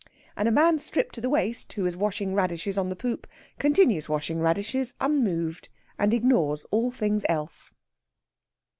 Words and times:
And 0.35 0.47
a 0.47 0.51
man 0.51 0.79
stripped 0.79 1.13
to 1.13 1.21
the 1.21 1.29
waist, 1.29 1.71
who 1.73 1.85
is 1.85 1.95
washing 1.95 2.33
radishes 2.33 2.75
on 2.75 2.89
the 2.89 2.95
poop, 2.95 3.27
continues 3.59 4.09
washing 4.09 4.39
radishes 4.39 4.95
unmoved, 4.99 5.69
and 5.99 6.11
ignores 6.11 6.65
all 6.71 6.89
things 6.89 7.23
else. 7.29 7.71